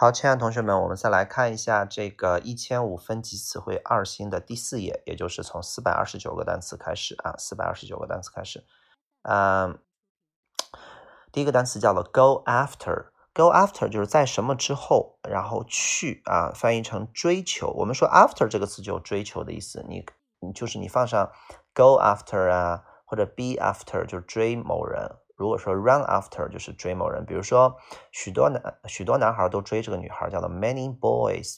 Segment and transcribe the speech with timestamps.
[0.00, 8.64] 好，亲爱的同学们，我们再来看一下这个一千五分级词汇二星的第四页，也就是从四百二十九个单词开始啊，四百二十九个单词开始。
[9.22, 9.76] 嗯，
[11.32, 17.66] 第一个单词叫做 go after，go after 就是在什么之后，然后去啊，翻译成追求。
[17.78, 20.06] 我们说 after 这个词就有追求的意思，你
[20.38, 21.32] 你就是你放上
[21.74, 25.16] go after 啊，或者 be after 就是追某人。
[25.37, 27.75] 如果说 run after 就是追某人，比如说
[28.11, 31.57] 许多男许多男孩都追这个女孩，叫做 many boys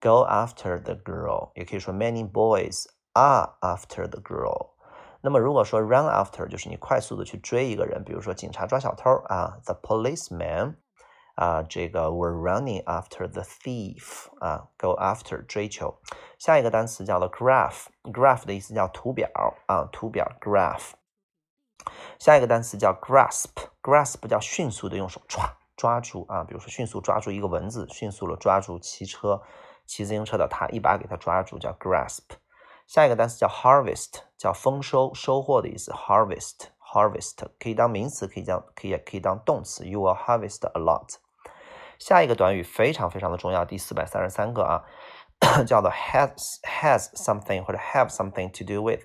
[0.00, 4.70] go after the girl，也可以说 many boys are after the girl。
[5.22, 10.76] 那么如果说 run after 就是你快速的去追一个人，比如说警察抓小偷啊，the policeman
[11.34, 16.00] 啊，这个 were running after the thief 啊，go after 追求。
[16.38, 19.28] 下一个单词叫做 graph，graph 的意思叫图表
[19.66, 20.92] 啊，图表 graph。
[22.19, 29.41] 下一个单词叫 grasp，grasp 叫迅速的用手抓抓住啊，比如说迅速抓住一个蚊子，迅速的抓住骑车
[29.85, 32.23] 骑自行车的他，一把给他抓住叫 grasp。
[32.87, 41.15] 下一个单词叫 harvest，叫丰收收获的意思，harvest harvest 可以当名词，可以当可以也可以当动词，you will harvest a lot。
[41.99, 44.83] 下一个短语非常非常的重要，第四百三十三个啊，
[45.67, 49.03] 叫做 has has something 或者 have something to do with。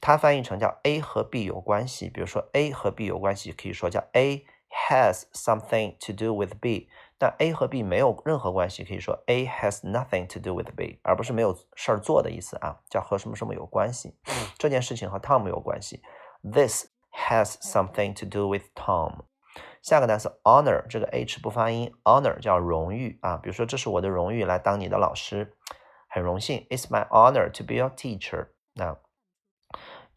[0.00, 4.44] 它翻译成叫 A 和 B 有关系，比如说 A 和 B 有关系，可以说叫 A
[4.88, 6.88] has something to do with B。
[7.18, 14.14] 但 A 和 B 没有任何关系，可以说 A has nothing to do with B，而不是没有事儿做的意思啊，叫和什么什么有关系。
[14.58, 16.02] 这件事情和 Tom 有关系
[16.42, 19.20] ，This has something to do with Tom。
[19.80, 25.56] 下个单词 honor，这个 H 不发音，honor 叫荣誉啊，比如说这是我的荣誉来当你的老师，
[26.10, 28.48] 很荣幸，It's my honor to be your teacher。
[28.74, 28.98] 那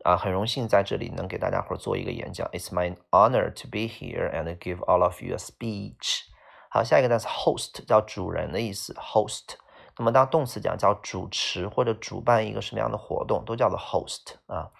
[0.03, 2.47] 啊，很荣幸在这里能给大家伙做一个演讲。
[2.51, 6.23] It's my honor to be here and give all of you a speech。
[6.69, 9.55] 好，下一个单词 host 叫主人的意思，host。
[9.97, 14.71] 那么当动词讲叫主持或者主办一个什么样的活动，都叫做 host 啊。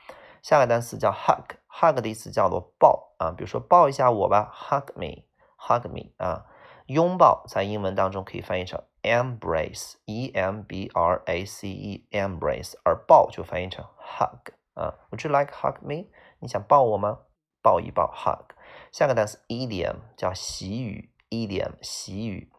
[0.41, 6.45] 下个单词叫 hug，hug 的意思叫做抱啊，比如说抱一下我吧，hug me，hug me 啊。
[6.85, 14.53] 拥抱在英文当中可以翻译成 embrace，e m b r a c e，embrace，而抱就翻译成 hug。
[14.79, 16.07] 啊，Would you like hug me？
[16.39, 17.19] 你想抱我吗？
[17.61, 18.55] 抱一抱，hug。
[18.93, 22.49] 下个单词 idiom 叫习语，idiom 习语。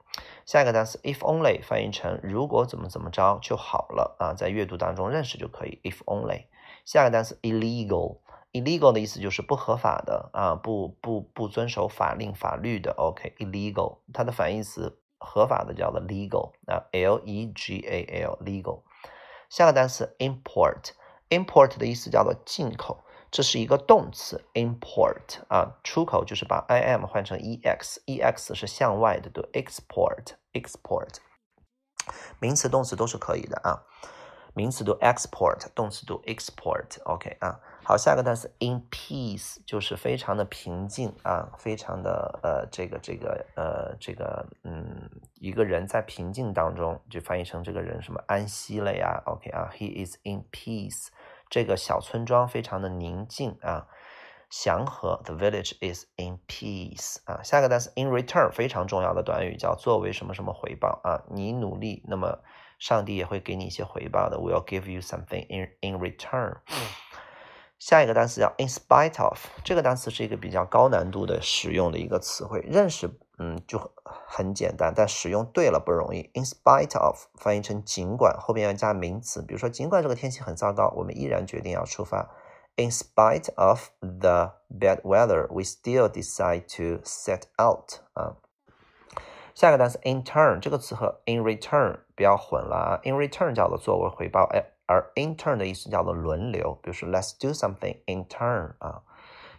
[0.45, 5.81] 下一个单词 if only 翻译成如果怎么怎么着就好了啊，在阅读当中认识就可以。
[5.83, 6.45] if only。
[6.85, 12.93] 下个单词 illegal，illegal 的意思就是不合法的啊，不不不遵守法令法律的。
[12.99, 18.83] OK，illegal 它的反义词合法的叫做 legal 啊，l e g a l，legal。
[19.49, 20.91] 下个单词 import。
[21.31, 31.17] Import 的意思叫做进口，这是一个动词 import 啊，出口就是把 i m 换成 e x，e x 是向外的，读 export，export，
[32.41, 33.83] 名词动词都是可以的啊，
[34.55, 45.09] 名词读 export，动词读 export，OK 啊，好，下个单词 in peace 就是非常的平静啊，非常的呃这个这个呃这个嗯
[45.41, 51.09] 一个人在平静当中，就翻译成这个人什么安息了呀，OK 啊，he is in peace。
[51.49, 53.89] 这个小村庄非常的宁静啊，
[54.51, 55.23] 祥和。
[55.25, 57.43] The village is in peace 啊。
[57.43, 61.25] 下个单词 in return 非常重要的短语叫作为什么什么回报啊。
[61.31, 62.41] 你努力，那么
[62.79, 64.37] 上帝也会给你一些回报的。
[64.37, 66.59] Will give you something in in return。
[67.81, 76.31] 下一个单词叫 in spite of，这个单词是一个比较高难度的使用的一个词汇，认识嗯就很简单，但使用对了不容易。
[76.35, 82.29] In spite of 翻译成尽管，后边要加名词，比如说尽管这个天气很糟糕，我们依然决定要出发。
[82.77, 88.37] In spite of the bad weather, we still decide to set out 啊。
[89.55, 93.01] 下一个单词 in turn 这个词和 in return 不要混了啊。
[93.05, 99.03] In return 叫做作为回报，哎，而 in turn 的意思叫做轮流，比如说 Let's do something in turn 啊。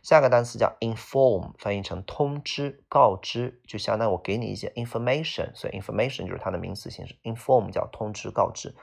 [0.02, 8.76] 下个单词叫 inform，翻译成通知、告知，就相当于我给你一些 information，所以 information 就是它的名词形式，inform 叫通知、告知。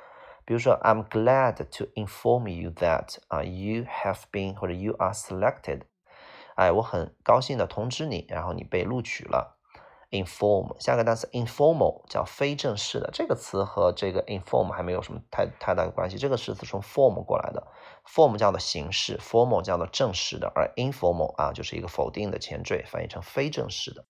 [0.46, 5.82] 比如说，I'm glad to inform you that 啊，you have been 或者 you are selected，
[6.54, 9.57] 哎，我很高兴的通知你，然后你被录取了。
[10.10, 16.16] Inform 下个单词 informal 叫非正式的，这个词和这个 inform 还没有什么太太大的关系。
[16.16, 17.66] 这个词是从 form 过来的
[18.06, 24.06] ，form 叫做形式，formal 叫做正式的，而 informal 啊就是一个否定的前缀，翻译成非正式的。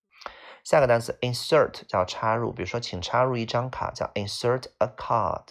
[0.63, 5.47] 下个单词 insert 叫插入，比如说请插入一张卡，叫 insert a card。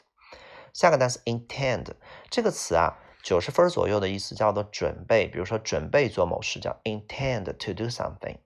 [0.73, 1.87] 下个单词 intend
[2.29, 8.37] 这个词啊，九十分左右的意思叫做准备，比如说准备做某事叫 intend to do something。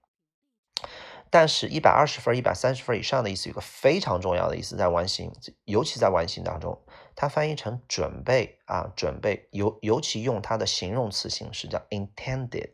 [1.33, 5.31] 但是，一百二十分、一百三十分以上的意思有个非常重要的意思，在完形，
[5.63, 6.83] 尤其在完形当中，
[7.15, 12.73] 它翻译成准备啊，准备，尤尤其用它的形容词形式叫 intended。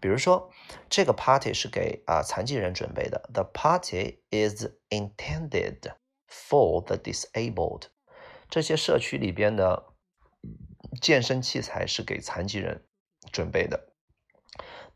[0.00, 0.50] 比如说，
[0.90, 5.94] 这个 party 是给啊残疾人准备的，the party is intended
[6.28, 7.82] for the disabled。
[8.50, 9.94] 这些社区里边的
[11.00, 12.84] 健身器材是给残疾人
[13.30, 13.92] 准备的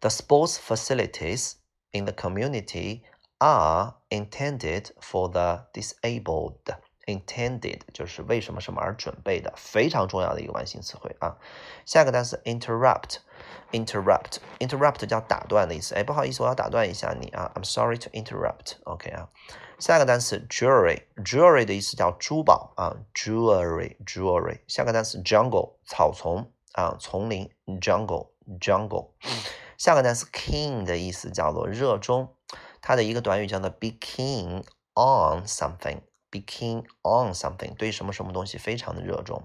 [0.00, 1.59] ，the sports facilities。
[1.91, 3.01] in the community
[3.39, 6.77] are intended for the disabled.
[7.07, 11.37] Intended 就是为什么什么而准备的，非常重要的一个完形词汇啊。
[11.85, 15.93] 下一个单词 interrupt，interrupt，interrupt 叫打断的意思。
[15.93, 17.51] 哎，不好意思，我要打断一下你啊。
[17.53, 19.29] I'm sorry to interrupt。OK 啊。
[19.77, 22.97] 下一个单词 jewelry，jewelry 的意思叫珠宝啊。
[23.13, 24.61] jewelry，jewelry。
[24.67, 27.51] 下个单词 jungle，草丛啊，丛林。
[27.67, 29.11] jungle，jungle。
[29.80, 32.36] 下个单词 keen 的意思叫做热衷，
[32.82, 34.62] 它的一个短语叫做 be keen
[34.92, 39.42] on something，be keen on something，对什么什么东西非常的热衷。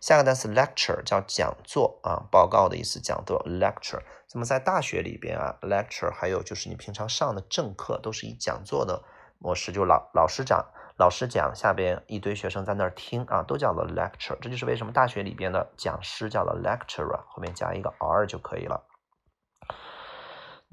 [0.00, 4.02] 下个单词 lecture 叫讲座啊，报告的意思，讲座 lecture。
[4.32, 9.02] 那么在大学里边啊，lecture 还有就是你平常上的正课都是以讲座的
[9.40, 10.64] 模式，就老老师讲，
[10.96, 14.38] 老师讲，下边一堆学生在那儿听啊，都叫做 lecture。
[14.40, 18.86] 这就是为什么大学里边的讲师叫做 lecturer，后面加一个 r 就可以了。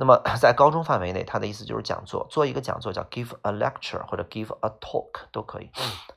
[0.02, 5.70] 那么在高中范围内，它的意思就是讲座，做一个讲座叫 give a lecture 或者 give a talk 都可以。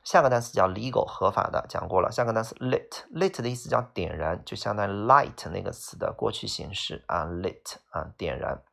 [0.05, 2.09] 下个单词叫 legal 合法的，讲过了。
[2.09, 8.63] 下个单词 lit，lit 的意思叫点燃，就相当于 light 那个词的过去形式啊，lit 啊点燃。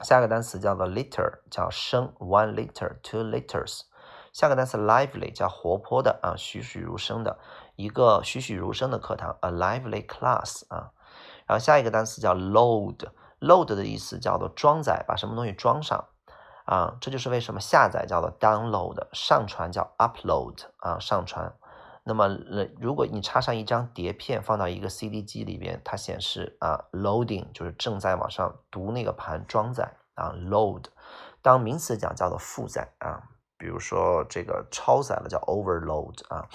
[0.00, 3.82] 下个单词叫做 liter，叫升，one liter，two liters。
[4.32, 7.38] 下个单词 lively 叫活泼的啊，栩栩如生的
[7.76, 10.92] 一个栩栩如生的课堂，a lively class 啊。
[11.46, 13.10] 然后下一个单词叫 load。
[13.40, 16.06] Load 的意思叫做装载，把什么东西装上
[16.66, 16.96] 啊？
[17.00, 21.54] 这就是为什么下载叫做 download，上传叫 upload 啊，上传。
[22.04, 22.28] 那么，
[22.80, 30.84] 如果你插上一张碟片放到一个 CD 机里边，它显示啊 loading，就是正在往上读那个盘装载啊 load。
[31.42, 33.22] 当名词讲叫做负载啊，
[33.56, 36.48] 比如说这个超载了叫 overload 啊。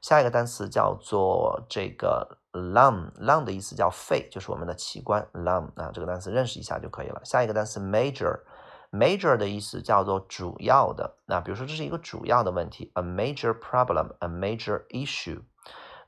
[0.00, 2.38] 下一个单词叫做这个。
[2.54, 5.26] Lung，lung 的意思叫肺，就是我们的器官。
[5.34, 7.20] lung 啊，这个单词认识一下就可以了。
[7.24, 11.16] 下一个单词 major，major 的意思叫做主要的。
[11.26, 15.42] 那比如说这是一个主要的问题，a major problem，a major issue。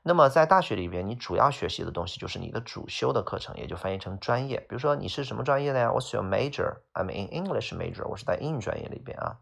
[0.03, 4.59] 那么在大学里边，你主要学习的东西就是你的主修的课程，也就翻译成专业。
[4.61, 9.37] 比如说你是什么专业的呀？What's your major？I'm in English major，我是在英语专业里边啊。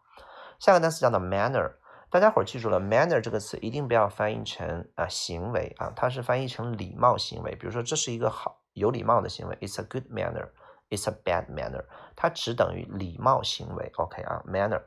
[0.58, 1.74] 下个单词叫做 manner。
[2.16, 7.54] 大家伙记住了，manner 这个词一定不要翻译成啊行为啊，它是翻译成礼貌行为。
[7.56, 11.84] 比如说，这是一个好有礼貌的行为，it's a good manner，it's a bad manner，
[12.16, 13.92] 它只等于礼貌行为。
[13.98, 14.82] OK 啊，manner。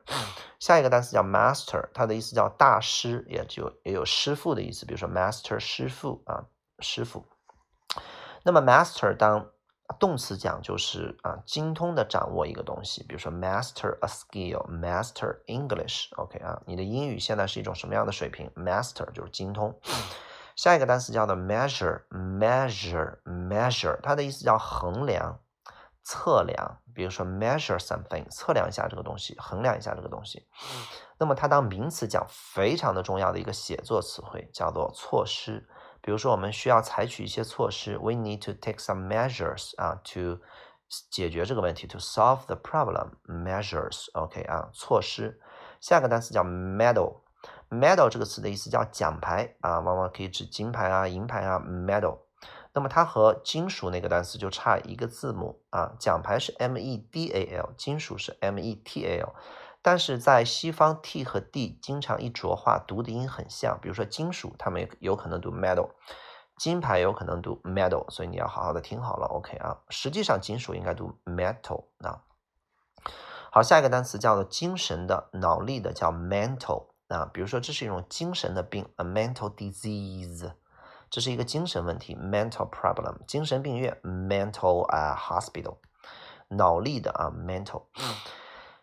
[0.59, 4.87] 下一个单词叫 master，它的意思叫大师，也就也有师傅的意思。
[4.87, 6.47] 比如说 master 师傅啊，
[6.79, 7.27] 师傅。
[8.43, 9.51] 那么 master 当
[9.99, 19.81] 动词讲就是啊，精通的掌握一个东西，比如说 master a skill，master English，OK 啊，你的英语现在是一种什么样的水平？master 就是精通。
[20.57, 25.41] 下一个单词叫做 measure，measure，measure，它的意思叫衡量、
[26.03, 26.81] 测量。
[26.95, 30.49] 比如说 measure something，测量一下这个东西，衡量一下这个东西。
[31.17, 35.69] 那么它当名词讲，非常的重要的一个写作词汇叫做措施。
[36.09, 40.41] 比如说，我们需要采取一些措施，we need to take some measures 啊，to
[41.11, 45.39] 解决这个问题，to solve the problem measures，OK 啊，措施。
[45.83, 52.21] 下个单词叫 medal，medal 这个词的意思叫奖牌啊，往往可以指金牌啊、银牌啊，medal。
[52.73, 59.35] 那么它和金属那个单词就差一个字母啊，奖牌是 M-E-D-A-L，金属是 m e t l。
[59.89, 63.79] 但是在西方，t 和 d 经常一浊化，读的音很像。
[63.81, 65.93] 比如说金属，他们有可能读 metal，
[66.59, 69.79] 金牌有可能读 medal，所以你要好好的听好了，OK 啊。
[69.89, 72.21] 实际上金属应该读 metal 啊。
[73.51, 77.25] 好，下一个单词叫做精神的、脑力的，叫 mental 啊。
[77.33, 80.53] 比如说这是一种精神的病，a mental disease，
[81.09, 85.79] 这是一个精神问题，mental problem，精神病院，mental 啊 hospital，
[86.49, 87.85] 脑力的啊 mental。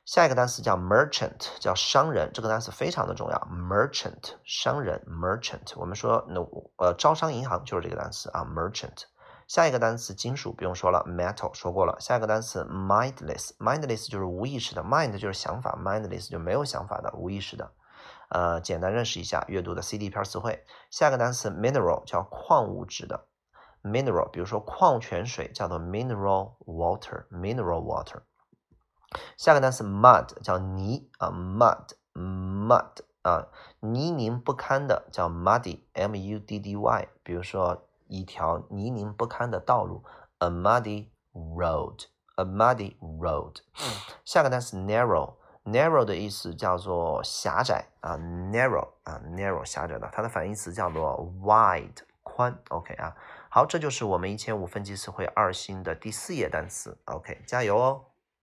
[0.05, 3.39] 下一个单词叫 merchant，叫商人，这个单词非常的重要。
[3.51, 5.73] merchant，商人，merchant。
[5.77, 6.41] 我们说那
[6.77, 9.05] 呃招商银行就是这个单词啊，merchant。
[9.47, 11.97] 下一个单词金属不用说了，metal 说过了。
[11.99, 17.71] 下一个单词 mindless，mindless 就是无意识的，mind 就是想法，mindless 就没有想法的，无意识的。
[18.29, 20.63] 呃，简单认识一下阅读的 CD 片词汇。
[20.91, 23.25] 下一个单词 mineral 叫矿物质的
[23.81, 28.21] ，mineral，比如说矿泉水叫做 mineral water，mineral water。
[29.37, 33.47] 下个单词 mud 叫泥啊，mud mud 啊，
[33.79, 37.07] 泥泞不堪的叫 muddy m u d d y。
[37.23, 40.03] 比如说一条泥泞不堪的道路
[40.39, 42.05] ，a muddy road
[42.35, 43.57] a muddy road。
[44.23, 52.55] 下个单词 narrow narrow 的意思叫做狭窄啊，narrow 啊 narrow 狭窄的，它的反义词叫做 wide 宽。
[52.69, 53.15] OK 啊，
[53.49, 56.97] 好，这就是我们一千五分级词汇二星的第四页单词。
[57.05, 58.05] OK，加油哦！